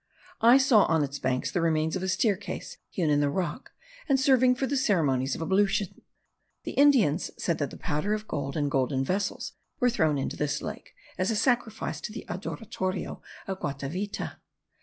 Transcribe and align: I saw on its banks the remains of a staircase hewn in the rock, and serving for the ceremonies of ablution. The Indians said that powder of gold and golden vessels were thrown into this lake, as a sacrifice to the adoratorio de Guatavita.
I 0.41 0.57
saw 0.57 0.85
on 0.85 1.03
its 1.03 1.19
banks 1.19 1.51
the 1.51 1.61
remains 1.61 1.95
of 1.95 2.01
a 2.01 2.07
staircase 2.07 2.77
hewn 2.89 3.11
in 3.11 3.19
the 3.21 3.29
rock, 3.29 3.71
and 4.09 4.19
serving 4.19 4.55
for 4.55 4.65
the 4.65 4.75
ceremonies 4.75 5.35
of 5.35 5.43
ablution. 5.43 6.01
The 6.63 6.71
Indians 6.71 7.29
said 7.37 7.59
that 7.59 7.79
powder 7.79 8.15
of 8.15 8.27
gold 8.27 8.57
and 8.57 8.71
golden 8.71 9.03
vessels 9.05 9.53
were 9.79 9.91
thrown 9.91 10.17
into 10.17 10.35
this 10.37 10.59
lake, 10.59 10.95
as 11.19 11.29
a 11.29 11.35
sacrifice 11.35 12.01
to 12.01 12.11
the 12.11 12.25
adoratorio 12.27 13.21
de 13.45 13.55
Guatavita. 13.55 14.37